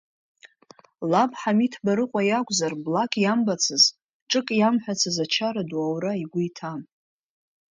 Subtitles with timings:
[1.11, 3.83] Лаб Ҳамиҭ Барыҟәа иакәзар, блак иамбацыз,
[4.29, 6.81] ҿык иамҳәацыз ачара ду аура игәы иҭан.